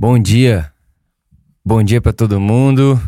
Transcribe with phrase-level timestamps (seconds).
[0.00, 0.72] Bom dia.
[1.62, 2.98] Bom dia para todo mundo.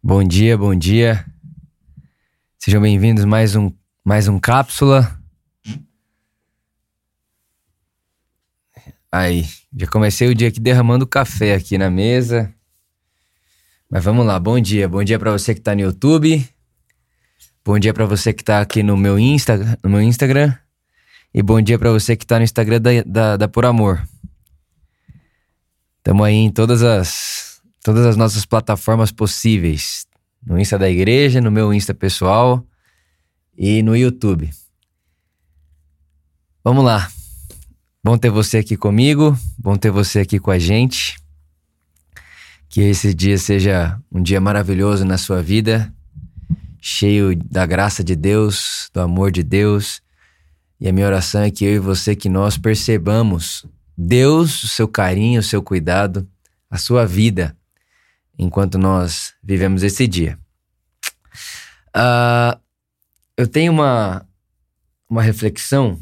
[0.00, 1.26] Bom dia, bom dia.
[2.56, 3.72] Sejam bem-vindos mais um
[4.04, 5.20] mais um cápsula.
[9.10, 9.44] Aí,
[9.76, 12.54] já comecei o dia aqui derramando café aqui na mesa.
[13.90, 14.88] Mas vamos lá, bom dia.
[14.88, 16.48] Bom dia para você que tá no YouTube.
[17.64, 20.54] Bom dia para você que tá aqui no meu Insta, no meu Instagram.
[21.34, 24.00] E bom dia para você que tá no Instagram da, da, da Por Amor.
[26.02, 30.04] Estamos aí em todas as, todas as nossas plataformas possíveis.
[30.44, 32.66] No Insta da igreja, no meu Insta pessoal
[33.56, 34.50] e no YouTube.
[36.64, 37.08] Vamos lá.
[38.02, 41.16] Bom ter você aqui comigo, bom ter você aqui com a gente.
[42.68, 45.94] Que esse dia seja um dia maravilhoso na sua vida,
[46.80, 50.02] cheio da graça de Deus, do amor de Deus.
[50.80, 53.64] E a minha oração é que eu e você, que nós percebamos
[53.96, 56.28] Deus, o seu carinho, o seu cuidado,
[56.70, 57.56] a sua vida,
[58.38, 60.38] enquanto nós vivemos esse dia.
[61.94, 62.58] Uh,
[63.36, 64.26] eu tenho uma,
[65.08, 66.00] uma reflexão,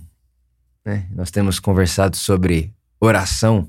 [0.85, 1.09] né?
[1.13, 3.69] nós temos conversado sobre oração.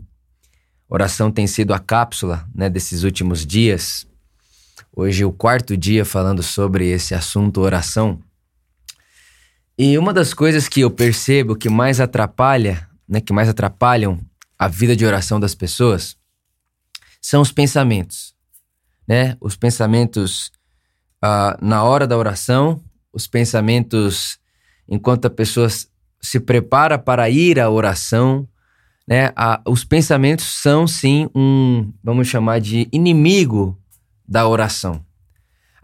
[0.87, 4.05] Oração tem sido a cápsula né, desses últimos dias.
[4.93, 8.21] Hoje, o quarto dia falando sobre esse assunto, oração.
[9.77, 14.17] E uma das coisas que eu percebo que mais atrapalha né, que mais atrapalham
[14.57, 16.15] a vida de oração das pessoas
[17.21, 18.33] são os pensamentos,
[19.05, 19.35] né?
[19.41, 20.49] Os pensamentos
[21.23, 24.39] uh, na hora da oração, os pensamentos
[24.87, 25.67] enquanto a pessoa
[26.21, 28.47] se prepara para ir à oração,
[29.05, 29.33] né?
[29.67, 33.77] Os pensamentos são sim um, vamos chamar de inimigo
[34.25, 35.03] da oração.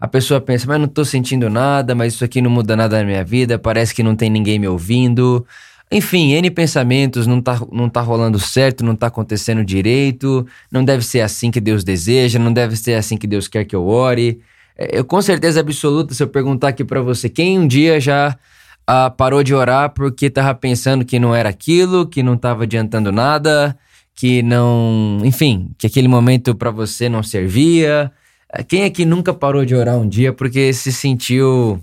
[0.00, 3.04] A pessoa pensa, mas não estou sentindo nada, mas isso aqui não muda nada na
[3.04, 5.44] minha vida, parece que não tem ninguém me ouvindo.
[5.90, 11.02] Enfim, N pensamentos, não tá, não tá rolando certo, não tá acontecendo direito, não deve
[11.04, 14.40] ser assim que Deus deseja, não deve ser assim que Deus quer que eu ore.
[14.76, 18.38] É, eu com certeza absoluta, se eu perguntar aqui para você, quem um dia já
[18.86, 23.10] ah, parou de orar porque tava pensando que não era aquilo, que não tava adiantando
[23.10, 23.76] nada,
[24.14, 25.20] que não.
[25.24, 28.12] Enfim, que aquele momento para você não servia.
[28.52, 31.80] É, quem é que nunca parou de orar um dia porque se sentiu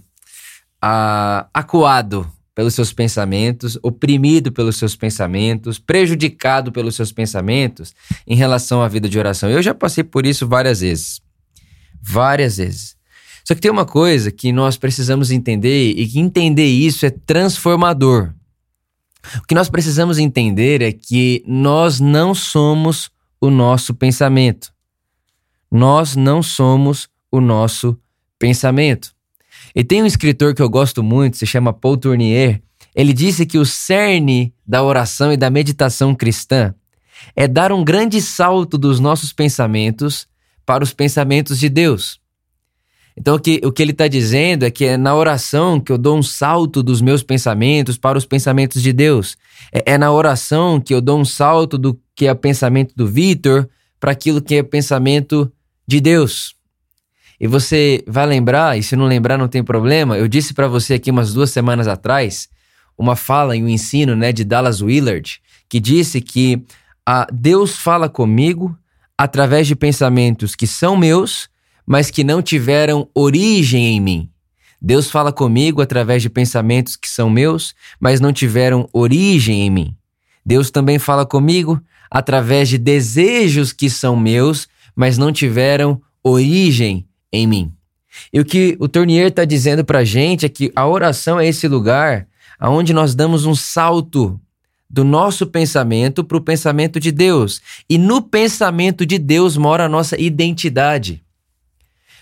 [0.81, 7.93] ah, acuado pelos seus pensamentos, oprimido pelos seus pensamentos, prejudicado pelos seus pensamentos
[8.25, 9.49] em relação à vida de oração.
[9.49, 11.21] Eu já passei por isso várias vezes.
[12.01, 12.95] Várias vezes.
[13.43, 18.33] Só que tem uma coisa que nós precisamos entender e que entender isso é transformador.
[19.37, 23.11] O que nós precisamos entender é que nós não somos
[23.41, 24.71] o nosso pensamento.
[25.69, 27.99] Nós não somos o nosso
[28.39, 29.14] pensamento.
[29.75, 32.61] E tem um escritor que eu gosto muito, se chama Paul Tournier.
[32.95, 36.73] Ele disse que o cerne da oração e da meditação cristã
[37.35, 40.27] é dar um grande salto dos nossos pensamentos
[40.65, 42.19] para os pensamentos de Deus.
[43.17, 45.97] Então, o que, o que ele está dizendo é que é na oração que eu
[45.97, 49.37] dou um salto dos meus pensamentos para os pensamentos de Deus.
[49.71, 53.69] É, é na oração que eu dou um salto do que é pensamento do Vitor
[53.99, 55.51] para aquilo que é pensamento
[55.87, 56.54] de Deus.
[57.39, 60.95] E você vai lembrar, e se não lembrar não tem problema, eu disse para você
[60.95, 62.47] aqui umas duas semanas atrás
[62.97, 66.63] uma fala e um ensino né, de Dallas Willard, que disse que
[67.05, 68.75] a Deus fala comigo
[69.17, 71.49] através de pensamentos que são meus,
[71.85, 74.29] mas que não tiveram origem em mim.
[74.81, 79.95] Deus fala comigo através de pensamentos que são meus, mas não tiveram origem em mim.
[80.45, 87.47] Deus também fala comigo através de desejos que são meus, mas não tiveram origem em
[87.47, 87.71] mim.
[88.31, 91.47] E o que o Tournier está dizendo para a gente é que a oração é
[91.47, 92.27] esse lugar
[92.61, 94.39] onde nós damos um salto
[94.89, 97.61] do nosso pensamento para o pensamento de Deus.
[97.89, 101.21] E no pensamento de Deus mora a nossa identidade.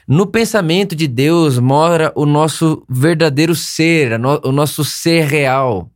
[0.08, 5.90] No pensamento de Deus mora o nosso verdadeiro ser, o nosso ser real,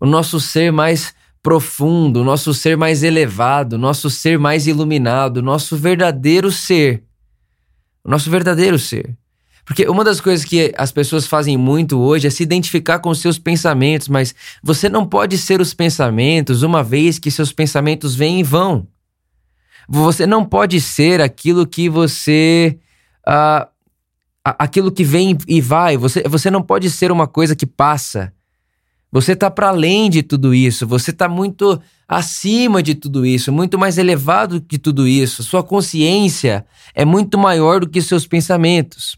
[0.00, 5.38] o nosso ser mais profundo, o nosso ser mais elevado, o nosso ser mais iluminado,
[5.38, 7.02] o nosso verdadeiro ser
[8.04, 9.16] o nosso verdadeiro ser.
[9.64, 13.38] Porque uma das coisas que as pessoas fazem muito hoje é se identificar com seus
[13.38, 18.42] pensamentos, mas você não pode ser os pensamentos uma vez que seus pensamentos vêm e
[18.42, 18.86] vão.
[19.88, 22.78] Você não pode ser aquilo que você.
[23.26, 23.66] Uh,
[24.44, 25.96] aquilo que vem e vai.
[25.96, 28.32] Você, você não pode ser uma coisa que passa.
[29.14, 30.88] Você está para além de tudo isso.
[30.88, 35.44] Você está muito acima de tudo isso, muito mais elevado que tudo isso.
[35.44, 39.16] Sua consciência é muito maior do que seus pensamentos.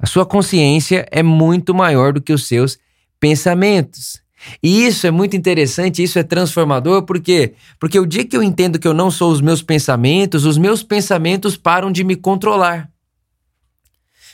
[0.00, 2.76] A sua consciência é muito maior do que os seus
[3.20, 4.20] pensamentos.
[4.60, 7.54] E isso é muito interessante, isso é transformador, por quê?
[7.78, 10.82] Porque o dia que eu entendo que eu não sou os meus pensamentos, os meus
[10.82, 12.90] pensamentos param de me controlar.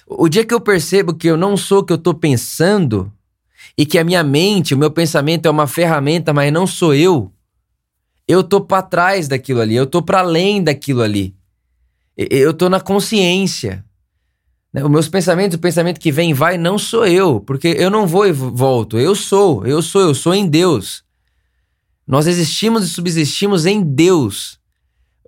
[0.07, 3.13] O dia que eu percebo que eu não sou o que eu estou pensando
[3.77, 7.33] e que a minha mente, o meu pensamento é uma ferramenta, mas não sou eu,
[8.27, 11.35] eu tô para trás daquilo ali, eu tô para além daquilo ali.
[12.17, 13.85] Eu tô na consciência.
[14.73, 14.83] Né?
[14.83, 18.07] Os meus pensamentos, o pensamento que vem e vai, não sou eu, porque eu não
[18.07, 18.99] vou e volto.
[18.99, 21.05] Eu sou, eu sou, eu sou em Deus.
[22.07, 24.59] Nós existimos e subsistimos em Deus.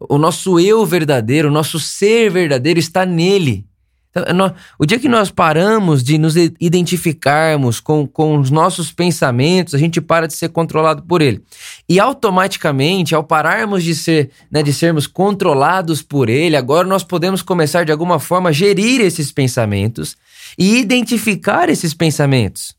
[0.09, 3.67] O nosso eu verdadeiro, o nosso ser verdadeiro está nele.
[4.17, 9.79] Então, o dia que nós paramos de nos identificarmos com, com os nossos pensamentos, a
[9.79, 11.43] gente para de ser controlado por ele.
[11.87, 17.43] E automaticamente, ao pararmos de ser, né, de sermos controlados por ele, agora nós podemos
[17.43, 20.17] começar de alguma forma a gerir esses pensamentos
[20.57, 22.75] e identificar esses pensamentos.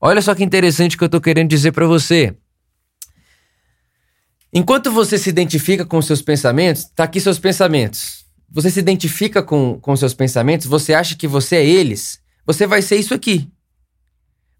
[0.00, 2.34] Olha só que interessante que eu estou querendo dizer para você.
[4.52, 9.78] Enquanto você se identifica com seus pensamentos, tá aqui seus pensamentos você se identifica com,
[9.80, 13.48] com seus pensamentos, você acha que você é eles, você vai ser isso aqui.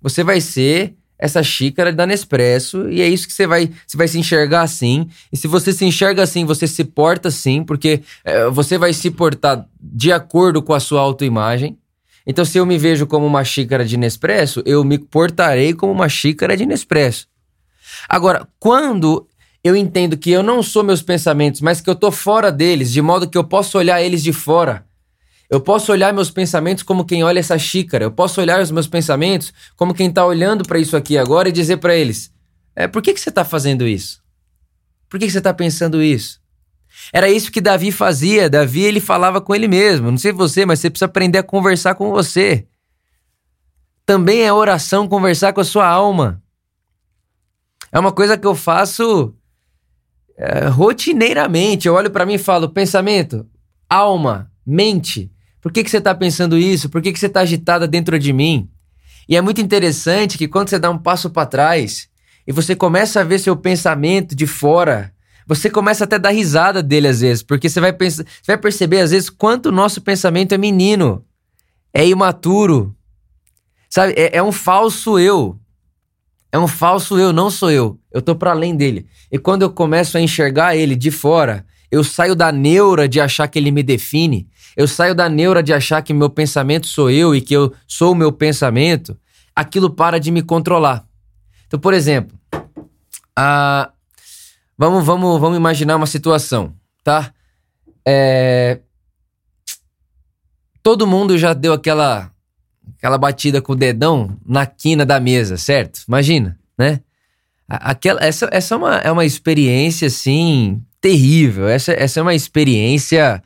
[0.03, 4.07] Você vai ser essa xícara da Nespresso e é isso que você vai, você vai
[4.07, 5.09] se enxergar assim.
[5.33, 9.11] E se você se enxerga assim, você se porta assim, porque é, você vai se
[9.11, 11.79] portar de acordo com a sua autoimagem.
[12.27, 16.09] Então, se eu me vejo como uma xícara de Nespresso, eu me portarei como uma
[16.09, 17.29] xícara de Nespresso.
[18.09, 19.27] Agora, quando
[19.67, 23.03] eu entendo que eu não sou meus pensamentos, mas que eu tô fora deles, de
[23.03, 24.87] modo que eu posso olhar eles de fora.
[25.49, 28.05] Eu posso olhar meus pensamentos como quem olha essa xícara.
[28.05, 31.53] Eu posso olhar os meus pensamentos como quem está olhando para isso aqui agora e
[31.53, 32.33] dizer para eles:
[32.75, 34.21] é, por que, que você está fazendo isso?
[35.09, 36.41] Por que, que você está pensando isso?
[37.13, 38.51] Era isso que Davi fazia.
[38.51, 40.11] Davi ele falava com ele mesmo.
[40.11, 42.67] Não sei você, mas você precisa aprender a conversar com você.
[44.05, 46.43] Também é oração conversar com a sua alma.
[47.93, 49.36] É uma coisa que eu faço
[50.37, 51.89] é, rotineiramente.
[51.89, 53.47] Eu olho para mim e falo: pensamento,
[53.89, 55.31] alma, mente.
[55.61, 56.89] Por que, que você está pensando isso?
[56.89, 58.69] Por que, que você está agitada dentro de mim?
[59.29, 62.09] E é muito interessante que quando você dá um passo para trás
[62.47, 65.13] e você começa a ver seu pensamento de fora,
[65.47, 68.59] você começa até a dar risada dele às vezes, porque você vai, pensar, você vai
[68.59, 71.25] perceber às vezes quanto o nosso pensamento é menino,
[71.93, 72.95] é imaturo,
[73.91, 74.13] sabe?
[74.17, 75.59] É, é um falso eu.
[76.57, 78.01] É um falso eu, não sou eu.
[78.11, 79.07] Eu tô para além dele.
[79.31, 83.47] E quando eu começo a enxergar ele de fora, eu saio da neura de achar
[83.47, 84.49] que ele me define.
[84.75, 88.13] Eu saio da neura de achar que meu pensamento sou eu e que eu sou
[88.13, 89.19] o meu pensamento.
[89.55, 91.07] Aquilo para de me controlar.
[91.67, 92.35] Então, por exemplo,
[93.39, 93.93] uh,
[94.79, 96.73] vamos, vamos, vamos imaginar uma situação,
[97.05, 97.35] tá?
[98.03, 98.81] É,
[100.83, 102.31] todo mundo já deu aquela
[102.99, 106.01] aquela batida com o dedão na quina da mesa, certo?
[106.07, 107.01] Imagina, né?
[107.69, 111.69] Aquela, essa essa é, uma, é uma experiência, assim, terrível.
[111.69, 113.43] Essa, essa é uma experiência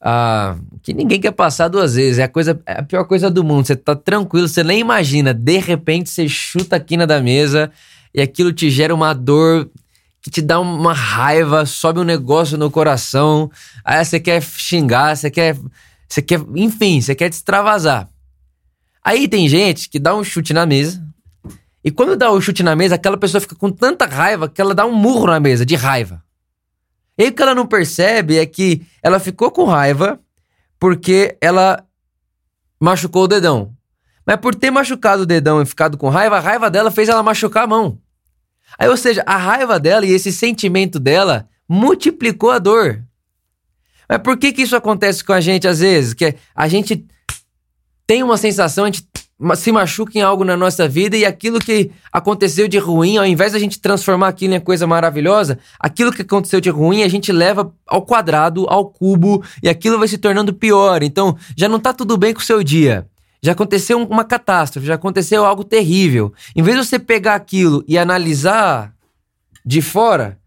[0.00, 2.18] ah, que ninguém quer passar duas vezes.
[2.18, 3.66] É a, coisa, é a pior coisa do mundo.
[3.66, 5.32] Você tá tranquilo, você nem imagina.
[5.32, 7.70] De repente, você chuta a quina da mesa
[8.14, 9.70] e aquilo te gera uma dor
[10.20, 13.50] que te dá uma raiva, sobe um negócio no coração.
[13.84, 15.56] Aí você quer xingar, você quer...
[16.08, 18.08] Você quer, enfim, você quer te extravasar.
[19.08, 21.02] Aí tem gente que dá um chute na mesa.
[21.82, 24.60] E quando dá o um chute na mesa, aquela pessoa fica com tanta raiva que
[24.60, 26.22] ela dá um murro na mesa, de raiva.
[27.16, 30.20] E o que ela não percebe é que ela ficou com raiva
[30.78, 31.82] porque ela
[32.78, 33.72] machucou o dedão.
[34.26, 37.22] Mas por ter machucado o dedão e ficado com raiva, a raiva dela fez ela
[37.22, 37.98] machucar a mão.
[38.78, 43.02] Aí, ou seja, a raiva dela e esse sentimento dela multiplicou a dor.
[44.06, 46.12] Mas por que que isso acontece com a gente às vezes?
[46.12, 47.08] Que a gente
[48.08, 49.06] tem uma sensação, a gente
[49.56, 53.52] se machuca em algo na nossa vida e aquilo que aconteceu de ruim, ao invés
[53.52, 57.70] da gente transformar aquilo em coisa maravilhosa, aquilo que aconteceu de ruim a gente leva
[57.86, 61.02] ao quadrado, ao cubo e aquilo vai se tornando pior.
[61.02, 63.06] Então, já não tá tudo bem com o seu dia.
[63.42, 66.32] Já aconteceu uma catástrofe, já aconteceu algo terrível.
[66.56, 68.94] Em vez de você pegar aquilo e analisar
[69.66, 70.38] de fora,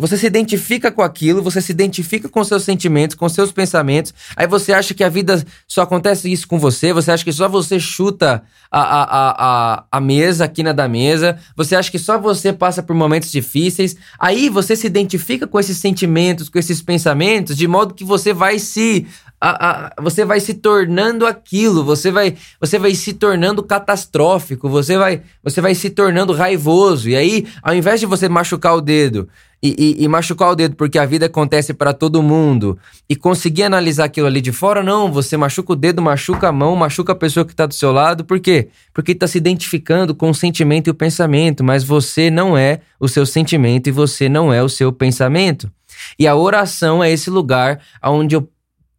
[0.00, 4.14] você se identifica com aquilo, você se identifica com seus sentimentos, com seus pensamentos.
[4.34, 7.48] Aí você acha que a vida só acontece isso com você, você acha que só
[7.48, 12.18] você chuta a, a, a, a, mesa, a quina da mesa, você acha que só
[12.18, 13.96] você passa por momentos difíceis.
[14.18, 18.58] Aí você se identifica com esses sentimentos, com esses pensamentos, de modo que você vai
[18.58, 19.06] se
[19.40, 24.98] a, a, você vai se tornando aquilo, você vai, você vai se tornando catastrófico, você
[24.98, 27.08] vai, você vai se tornando raivoso.
[27.08, 29.28] E aí, ao invés de você machucar o dedo
[29.62, 32.78] e, e, e, machucar o dedo porque a vida acontece para todo mundo
[33.08, 35.10] e conseguir analisar aquilo ali de fora, não.
[35.10, 38.24] Você machuca o dedo, machuca a mão, machuca a pessoa que está do seu lado.
[38.24, 38.68] Por quê?
[38.92, 43.08] Porque está se identificando com o sentimento e o pensamento, mas você não é o
[43.08, 45.70] seu sentimento e você não é o seu pensamento.
[46.18, 48.48] E a oração é esse lugar onde eu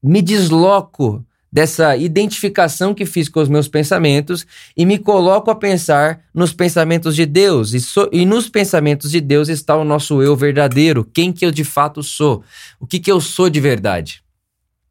[0.02, 6.24] me desloco dessa identificação que fiz com os meus pensamentos e me coloco a pensar
[6.34, 7.74] nos pensamentos de Deus.
[7.74, 11.52] E, so, e nos pensamentos de Deus está o nosso eu verdadeiro, quem que eu
[11.52, 12.42] de fato sou,
[12.80, 14.24] o que que eu sou de verdade.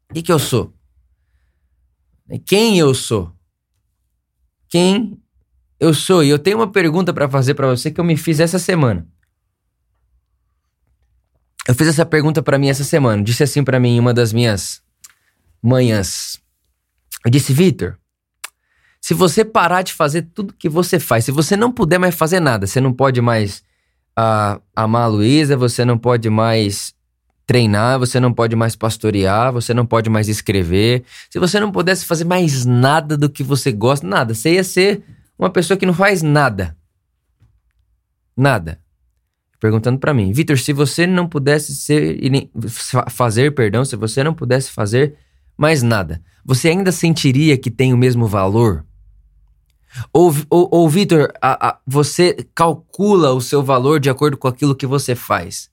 [0.09, 0.71] O que que eu sou?
[2.45, 3.31] Quem eu sou?
[4.69, 5.17] Quem
[5.79, 6.23] eu sou?
[6.23, 9.07] E eu tenho uma pergunta para fazer para você que eu me fiz essa semana.
[11.67, 13.23] Eu fiz essa pergunta para mim essa semana.
[13.23, 14.81] Disse assim para mim em uma das minhas
[15.61, 16.41] manhãs
[17.25, 17.97] eu disse, Vitor,
[18.99, 22.39] se você parar de fazer tudo que você faz, se você não puder mais fazer
[22.39, 23.63] nada, você não pode mais
[24.17, 26.93] uh, amar a Luísa, você não pode mais
[27.45, 31.03] treinar, você não pode mais pastorear, você não pode mais escrever.
[31.29, 35.03] Se você não pudesse fazer mais nada do que você gosta, nada, você ia ser
[35.37, 36.75] uma pessoa que não faz nada.
[38.37, 38.79] Nada.
[39.59, 42.19] Perguntando para mim, Vitor, se você não pudesse ser
[43.09, 45.15] fazer, perdão, se você não pudesse fazer
[45.61, 48.83] mais nada, você ainda sentiria que tem o mesmo valor?
[50.11, 51.31] Ou, ou, ou Vitor,
[51.85, 55.69] você calcula o seu valor de acordo com aquilo que você faz?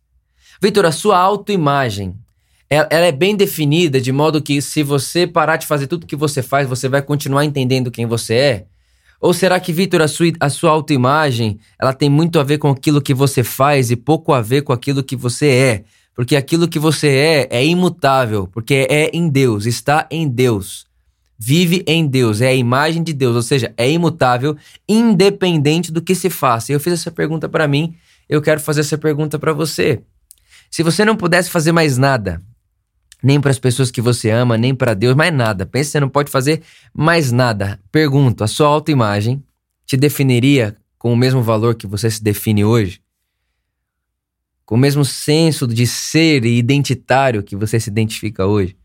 [0.61, 2.15] Vitor, a sua autoimagem,
[2.69, 6.17] ela, ela é bem definida de modo que se você parar de fazer tudo que
[6.17, 8.67] você faz, você vai continuar entendendo quem você é?
[9.19, 12.69] Ou será que, Vitor, a sua, a sua autoimagem, ela tem muito a ver com
[12.69, 15.85] aquilo que você faz e pouco a ver com aquilo que você é?
[16.19, 20.85] Porque aquilo que você é é imutável, porque é em Deus, está em Deus.
[21.39, 24.57] Vive em Deus, é a imagem de Deus, ou seja, é imutável,
[24.89, 26.73] independente do que se faça.
[26.73, 27.95] Eu fiz essa pergunta para mim,
[28.29, 30.03] eu quero fazer essa pergunta para você.
[30.69, 32.43] Se você não pudesse fazer mais nada,
[33.23, 35.67] nem para as pessoas que você ama, nem para Deus, mais nada.
[35.67, 37.79] Pensa que você não pode fazer mais nada.
[37.93, 39.41] Pergunto, a sua autoimagem
[39.87, 43.01] te definiria com o mesmo valor que você se define hoje?
[44.69, 48.77] Com o mesmo senso de ser e identitário que você se identifica hoje?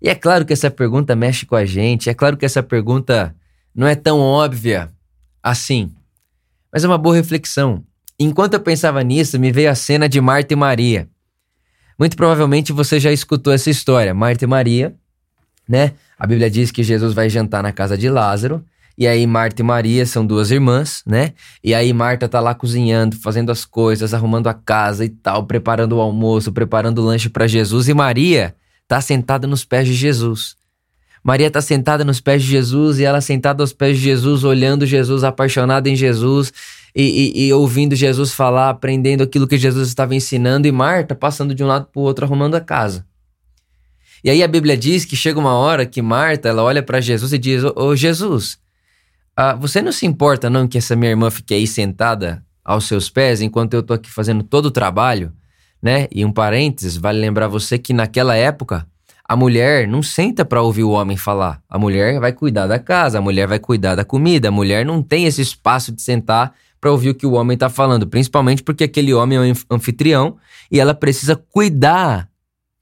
[0.00, 3.36] E é claro que essa pergunta mexe com a gente, é claro que essa pergunta
[3.74, 4.90] não é tão óbvia
[5.42, 5.92] assim,
[6.72, 7.84] mas é uma boa reflexão.
[8.18, 11.06] Enquanto eu pensava nisso, me veio a cena de Marta e Maria.
[11.98, 14.14] Muito provavelmente você já escutou essa história.
[14.14, 14.96] Marta e Maria,
[15.68, 15.92] né?
[16.18, 18.64] A Bíblia diz que Jesus vai jantar na casa de Lázaro
[19.02, 21.32] e aí Marta e Maria são duas irmãs, né?
[21.60, 25.96] E aí Marta tá lá cozinhando, fazendo as coisas, arrumando a casa e tal, preparando
[25.96, 28.54] o almoço, preparando o lanche para Jesus e Maria
[28.86, 30.54] tá sentada nos pés de Jesus.
[31.20, 34.86] Maria tá sentada nos pés de Jesus e ela sentada aos pés de Jesus, olhando
[34.86, 36.52] Jesus, apaixonada em Jesus
[36.94, 41.56] e, e, e ouvindo Jesus falar, aprendendo aquilo que Jesus estava ensinando e Marta passando
[41.56, 43.04] de um lado pro outro arrumando a casa.
[44.22, 47.32] E aí a Bíblia diz que chega uma hora que Marta, ela olha para Jesus
[47.32, 48.61] e diz: "Ô Jesus,
[49.36, 53.08] ah, você não se importa não que essa minha irmã fique aí sentada aos seus
[53.08, 55.32] pés enquanto eu tô aqui fazendo todo o trabalho,
[55.82, 56.06] né?
[56.12, 58.86] E um parênteses, vale lembrar você que naquela época
[59.24, 61.62] a mulher não senta para ouvir o homem falar.
[61.68, 65.02] A mulher vai cuidar da casa, a mulher vai cuidar da comida, a mulher não
[65.02, 68.84] tem esse espaço de sentar para ouvir o que o homem tá falando, principalmente porque
[68.84, 70.36] aquele homem é um anfitrião
[70.70, 72.28] e ela precisa cuidar,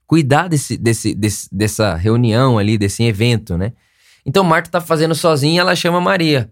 [0.05, 3.73] cuidar desse, desse, desse dessa reunião ali, desse evento, né?
[4.25, 6.51] Então Marta tá fazendo sozinha, ela chama Maria.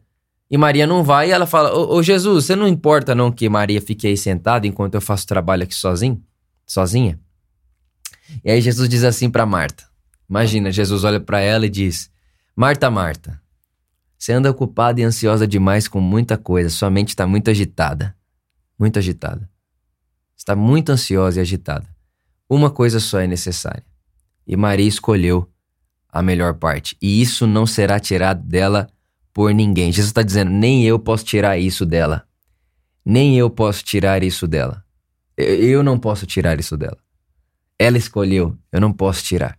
[0.50, 3.48] E Maria não vai e ela fala: ô, ô, Jesus, você não importa não que
[3.48, 6.22] Maria fique aí sentada enquanto eu faço trabalho aqui sozinho?
[6.66, 7.20] Sozinha?
[8.44, 9.86] E aí Jesus diz assim para Marta.
[10.30, 12.12] Imagina, Jesus olha para ela e diz:
[12.56, 13.40] Marta, Marta,
[14.18, 18.16] você anda ocupada e ansiosa demais com muita coisa, sua mente está muito agitada.
[18.78, 19.50] Muito agitada.
[20.36, 21.88] Está muito ansiosa e agitada.
[22.50, 23.84] Uma coisa só é necessária.
[24.48, 25.48] E Maria escolheu
[26.12, 26.98] a melhor parte.
[27.02, 28.88] E isso não será tirado dela
[29.34, 29.92] por ninguém.
[29.92, 32.24] Jesus está dizendo: nem eu posso tirar isso dela.
[33.06, 34.84] Nem eu posso tirar isso dela.
[35.38, 36.98] Eu não posso tirar isso dela.
[37.78, 39.58] Ela escolheu, eu não posso tirar.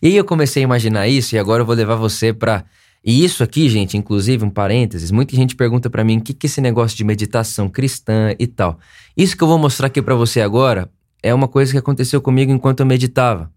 [0.00, 2.64] E aí eu comecei a imaginar isso e agora eu vou levar você para
[3.04, 6.46] e isso aqui, gente, inclusive um parênteses, muita gente pergunta para mim o que que
[6.46, 8.78] esse negócio de meditação cristã e tal.
[9.16, 10.90] Isso que eu vou mostrar aqui para você agora
[11.22, 13.50] é uma coisa que aconteceu comigo enquanto eu meditava.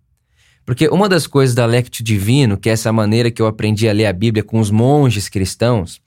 [0.66, 3.94] Porque uma das coisas da Lectio Divino, que é essa maneira que eu aprendi a
[3.94, 6.02] ler a Bíblia com os monges cristãos,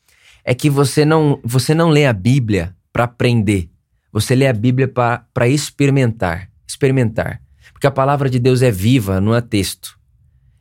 [0.44, 3.68] é que você não, você não lê a Bíblia para aprender.
[4.12, 6.48] Você lê a Bíblia para experimentar.
[6.66, 7.40] Experimentar.
[7.72, 9.98] Porque a palavra de Deus é viva, não é texto.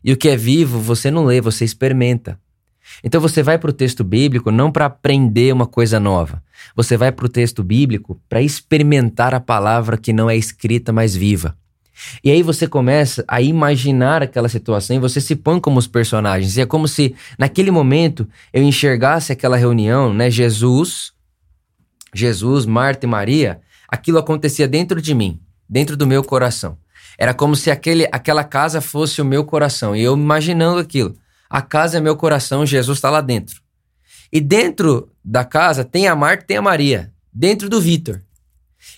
[0.04, 2.40] E o que é vivo, você não lê, você experimenta.
[3.04, 6.44] Então você vai para o texto bíblico não para aprender uma coisa nova.
[6.76, 11.16] Você vai para o texto bíblico para experimentar a palavra que não é escrita, mas
[11.16, 11.56] viva.
[12.24, 16.58] E aí você começa a imaginar aquela situação e você se põe como os personagens.
[16.58, 20.30] E é como se naquele momento eu enxergasse aquela reunião, né?
[20.30, 21.14] Jesus,
[22.14, 26.78] Jesus, Marta e Maria, aquilo acontecia dentro de mim, dentro do meu coração.
[27.18, 29.96] Era como se aquele, aquela casa fosse o meu coração.
[29.96, 31.16] E eu imaginando aquilo.
[31.50, 33.62] A casa é meu coração, Jesus está lá dentro.
[34.32, 37.14] E dentro da casa tem a Marta tem a Maria.
[37.32, 38.22] Dentro do Vitor.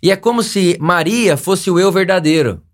[0.02, 2.65] E é como se Maria fosse o eu verdadeiro.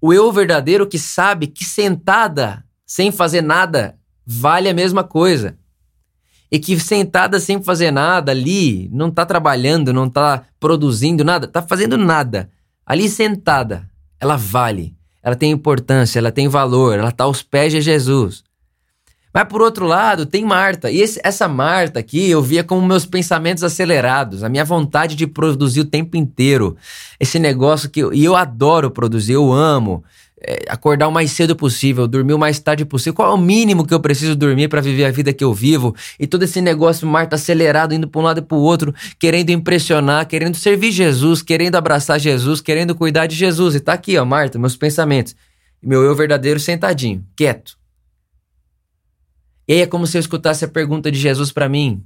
[0.00, 5.58] O eu verdadeiro que sabe que sentada, sem fazer nada, vale a mesma coisa.
[6.50, 11.62] E que sentada sem fazer nada ali, não está trabalhando, não está produzindo nada, está
[11.62, 12.50] fazendo nada.
[12.84, 13.88] Ali sentada,
[14.18, 18.42] ela vale, ela tem importância, ela tem valor, ela está aos pés de Jesus.
[19.32, 20.90] Mas por outro lado, tem Marta.
[20.90, 25.26] E esse, essa Marta aqui eu via como meus pensamentos acelerados, a minha vontade de
[25.26, 26.76] produzir o tempo inteiro.
[27.18, 28.00] Esse negócio que.
[28.00, 30.04] Eu, e eu adoro produzir, eu amo.
[30.42, 33.12] É, acordar o mais cedo possível, dormir o mais tarde possível.
[33.12, 35.94] Qual é o mínimo que eu preciso dormir para viver a vida que eu vivo?
[36.18, 39.50] E todo esse negócio, Marta, acelerado, indo para um lado e para o outro, querendo
[39.50, 43.74] impressionar, querendo servir Jesus, querendo abraçar Jesus, querendo cuidar de Jesus.
[43.74, 45.36] E tá aqui, ó, Marta, meus pensamentos.
[45.82, 47.79] Meu eu verdadeiro sentadinho, quieto
[49.70, 52.04] e aí é como se eu escutasse a pergunta de Jesus para mim: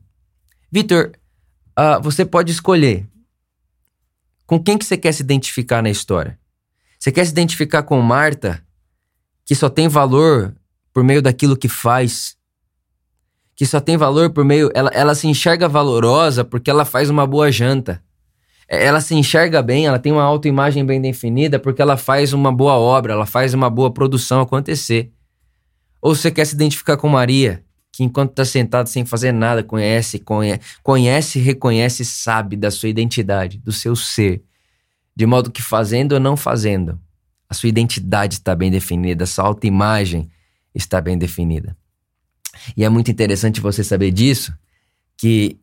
[0.70, 1.12] Vitor,
[1.70, 3.08] uh, você pode escolher
[4.46, 6.38] com quem que você quer se identificar na história.
[7.00, 8.62] Você quer se identificar com Marta,
[9.46, 10.54] que só tem valor
[10.92, 12.36] por meio daquilo que faz,
[13.56, 14.70] que só tem valor por meio.
[14.74, 18.04] Ela, ela se enxerga valorosa porque ela faz uma boa janta.
[18.68, 22.52] É, ela se enxerga bem, ela tem uma autoimagem bem definida porque ela faz uma
[22.52, 25.13] boa obra, ela faz uma boa produção acontecer.
[26.04, 30.18] Ou você quer se identificar com Maria, que enquanto está sentado sem fazer nada, conhece,
[30.18, 34.42] conhece, conhece, reconhece, sabe da sua identidade, do seu ser.
[35.16, 37.00] De modo que fazendo ou não fazendo,
[37.48, 40.28] a sua identidade está bem definida, a sua autoimagem
[40.74, 41.74] está bem definida.
[42.76, 44.52] E é muito interessante você saber disso,
[45.16, 45.58] que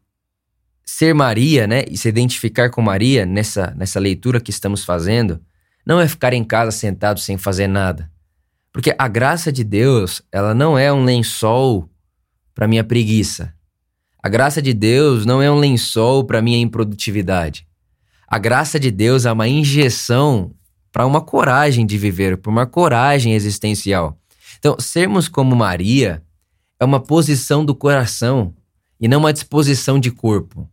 [0.83, 5.39] ser Maria, né, e se identificar com Maria nessa, nessa leitura que estamos fazendo,
[5.85, 8.09] não é ficar em casa sentado sem fazer nada.
[8.71, 11.89] Porque a graça de Deus, ela não é um lençol
[12.53, 13.53] para minha preguiça.
[14.23, 17.67] A graça de Deus não é um lençol para minha improdutividade.
[18.27, 20.53] A graça de Deus é uma injeção
[20.91, 24.17] para uma coragem de viver, para uma coragem existencial.
[24.59, 26.23] Então, sermos como Maria
[26.79, 28.53] é uma posição do coração
[28.99, 30.69] e não uma disposição de corpo.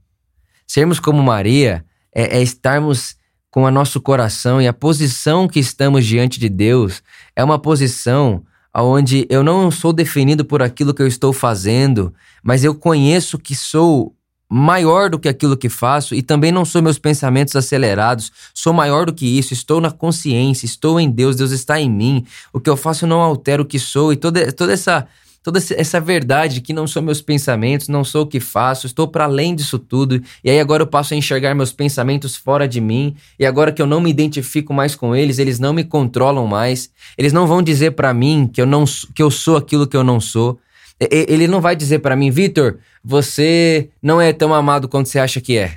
[0.67, 1.85] Sermos como Maria
[2.15, 3.17] é, é estarmos
[3.51, 7.03] com o nosso coração e a posição que estamos diante de Deus
[7.35, 8.43] é uma posição
[8.75, 13.55] onde eu não sou definido por aquilo que eu estou fazendo, mas eu conheço que
[13.55, 14.15] sou
[14.51, 19.07] maior do que aquilo que faço e também não sou meus pensamentos acelerados, sou maior
[19.07, 22.25] do que isso, estou na consciência, estou em Deus, Deus está em mim.
[22.53, 25.07] O que eu faço não altera o que sou e toda, toda essa
[25.49, 29.25] toda essa verdade que não são meus pensamentos, não sou o que faço, estou para
[29.25, 33.17] além disso tudo, e aí agora eu passo a enxergar meus pensamentos fora de mim,
[33.39, 36.91] e agora que eu não me identifico mais com eles, eles não me controlam mais,
[37.17, 38.85] eles não vão dizer para mim que eu não
[39.15, 40.59] que eu sou aquilo que eu não sou.
[41.01, 45.41] Ele não vai dizer para mim, Vitor, você não é tão amado quanto você acha
[45.41, 45.77] que é.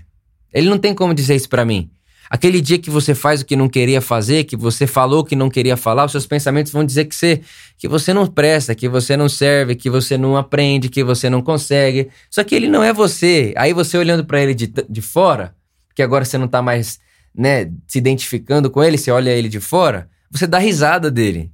[0.54, 1.90] Ele não tem como dizer isso para mim.
[2.34, 5.50] Aquele dia que você faz o que não queria fazer, que você falou que não
[5.50, 7.42] queria falar, os seus pensamentos vão dizer que você,
[7.78, 11.42] que você não presta, que você não serve, que você não aprende, que você não
[11.42, 12.08] consegue.
[12.30, 13.54] Só que ele não é você.
[13.58, 15.54] Aí você olhando para ele de, de fora,
[15.94, 17.02] que agora você não tá mais
[17.36, 21.52] né, se identificando com ele, você olha ele de fora, você dá risada dele.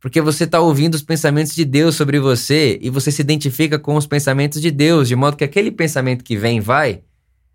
[0.00, 3.96] Porque você está ouvindo os pensamentos de Deus sobre você e você se identifica com
[3.96, 7.02] os pensamentos de Deus, de modo que aquele pensamento que vem e vai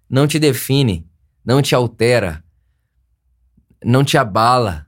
[0.09, 1.07] não te define,
[1.45, 2.43] não te altera,
[3.86, 4.88] não te abala.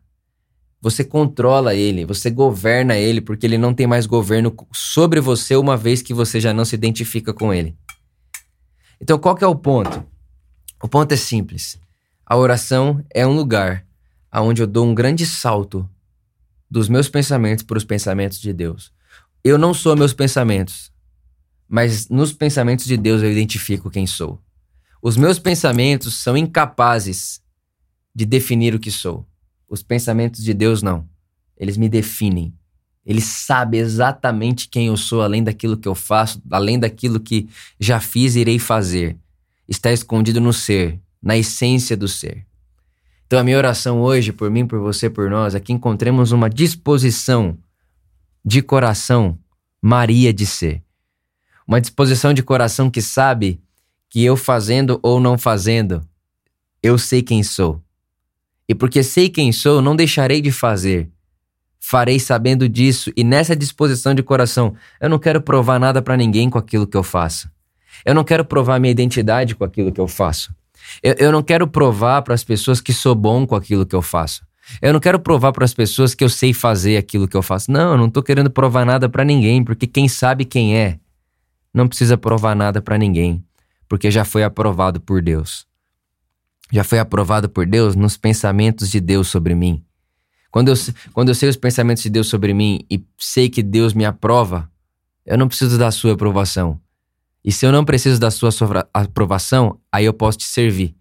[0.81, 5.77] Você controla ele, você governa ele, porque ele não tem mais governo sobre você uma
[5.77, 7.77] vez que você já não se identifica com ele.
[8.99, 10.03] Então, qual que é o ponto?
[10.81, 11.79] O ponto é simples.
[12.25, 13.85] A oração é um lugar
[14.33, 15.87] onde eu dou um grande salto
[16.69, 18.91] dos meus pensamentos para os pensamentos de Deus.
[19.43, 20.91] Eu não sou meus pensamentos,
[21.67, 24.41] mas nos pensamentos de Deus eu identifico quem sou.
[25.01, 27.41] Os meus pensamentos são incapazes
[28.17, 29.27] de definir o que sou.
[29.69, 31.07] Os pensamentos de Deus não.
[31.55, 32.51] Eles me definem.
[33.05, 37.47] Ele sabe exatamente quem eu sou, além daquilo que eu faço, além daquilo que
[37.79, 39.15] já fiz e irei fazer.
[39.69, 42.43] Está escondido no ser, na essência do ser.
[43.27, 46.49] Então, a minha oração hoje, por mim, por você, por nós, é que encontremos uma
[46.49, 47.55] disposição
[48.43, 49.37] de coração
[49.79, 50.81] Maria de ser.
[51.67, 53.61] Uma disposição de coração que sabe
[54.09, 56.01] que eu fazendo ou não fazendo,
[56.81, 57.79] eu sei quem sou.
[58.67, 61.09] E porque sei quem sou, não deixarei de fazer.
[61.79, 66.49] Farei sabendo disso e nessa disposição de coração, eu não quero provar nada para ninguém
[66.49, 67.49] com aquilo que eu faço.
[68.05, 70.53] Eu não quero provar minha identidade com aquilo que eu faço.
[71.01, 74.01] Eu, eu não quero provar para as pessoas que sou bom com aquilo que eu
[74.01, 74.45] faço.
[74.81, 77.71] Eu não quero provar para as pessoas que eu sei fazer aquilo que eu faço.
[77.71, 80.99] Não, eu não tô querendo provar nada para ninguém, porque quem sabe quem é
[81.73, 83.43] não precisa provar nada para ninguém,
[83.87, 85.66] porque já foi aprovado por Deus.
[86.71, 89.83] Já foi aprovado por Deus nos pensamentos de Deus sobre mim.
[90.51, 90.75] Quando eu,
[91.13, 94.69] quando eu sei os pensamentos de Deus sobre mim e sei que Deus me aprova,
[95.25, 96.79] eu não preciso da sua aprovação.
[97.43, 98.49] E se eu não preciso da sua
[98.93, 100.95] aprovação, aí eu posso te servir.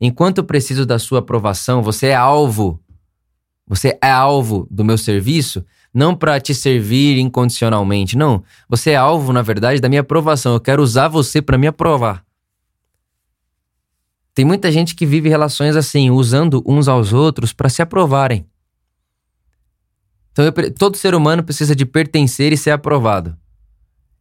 [0.00, 2.82] Enquanto eu preciso da sua aprovação, você é alvo
[3.66, 8.42] você é alvo do meu serviço não para te servir incondicionalmente, não.
[8.68, 10.54] Você é alvo, na verdade, da minha aprovação.
[10.54, 12.24] Eu quero usar você para me aprovar.
[14.34, 18.46] Tem muita gente que vive relações assim, usando uns aos outros para se aprovarem.
[20.32, 23.36] Então, eu, todo ser humano precisa de pertencer e ser aprovado.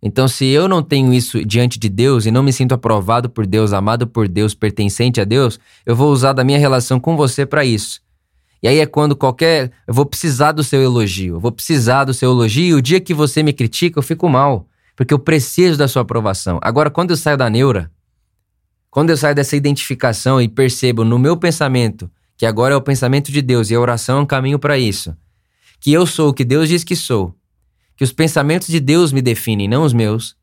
[0.04, 3.46] Então, se eu não tenho isso diante de Deus e não me sinto aprovado por
[3.46, 7.46] Deus, amado por Deus, pertencente a Deus, eu vou usar da minha relação com você
[7.46, 8.02] para isso.
[8.64, 9.72] E aí é quando qualquer.
[9.88, 11.36] Eu vou precisar do seu elogio.
[11.36, 12.66] Eu vou precisar do seu elogio.
[12.66, 14.68] E o dia que você me critica, eu fico mal.
[14.96, 16.60] Porque eu preciso da sua aprovação.
[16.62, 17.92] Agora, quando eu saio da neura,
[18.92, 23.32] quando eu saio dessa identificação e percebo no meu pensamento, que agora é o pensamento
[23.32, 25.16] de Deus e a oração é um caminho para isso,
[25.80, 27.34] que eu sou o que Deus diz que sou,
[27.96, 30.36] que os pensamentos de Deus me definem, não os meus,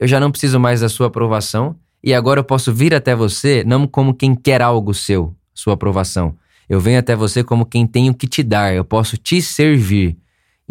[0.00, 3.62] eu já não preciso mais da sua aprovação e agora eu posso vir até você
[3.62, 6.34] não como quem quer algo seu, sua aprovação,
[6.68, 10.16] eu venho até você como quem tenho que te dar, eu posso te servir,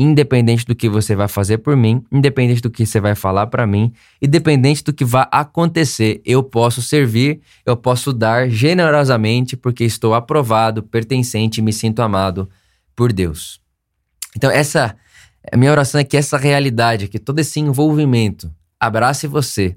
[0.02, 3.68] independente do que você vai fazer por mim, independente do que você vai falar para
[3.68, 10.14] mim, independente do que vai acontecer, eu posso servir, eu posso dar generosamente porque estou
[10.14, 12.50] aprovado, pertencente e me sinto amado
[12.96, 13.62] por Deus.
[14.36, 14.96] Então essa
[15.52, 19.76] a minha oração é que essa realidade, que todo esse envolvimento abrace você,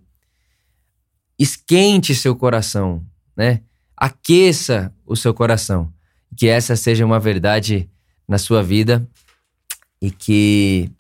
[1.39, 3.05] esquente seu coração,
[3.37, 3.63] né?
[3.97, 5.93] Aqueça o seu coração
[6.37, 7.89] que essa seja uma verdade
[8.27, 9.07] na sua vida
[10.05, 10.91] e que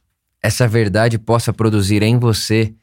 [0.42, 2.74] essa verdade possa produzir em você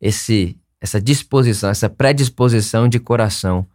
[0.00, 3.66] esse essa disposição, essa predisposição de coração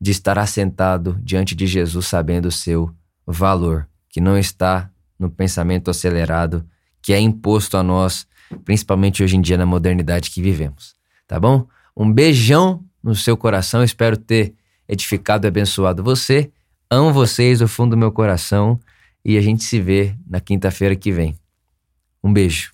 [0.00, 2.90] de estar assentado diante de Jesus sabendo o seu
[3.24, 6.66] valor, que não está no pensamento acelerado
[7.00, 8.26] que é imposto a nós,
[8.64, 10.96] principalmente hoje em dia na modernidade que vivemos.
[11.28, 11.68] Tá bom?
[11.96, 14.54] Um beijão no seu coração, espero ter
[14.88, 16.50] edificado e abençoado você
[16.90, 18.80] Amo vocês do fundo do meu coração
[19.28, 21.34] e a gente se vê na quinta-feira que vem.
[22.24, 22.72] Um beijo.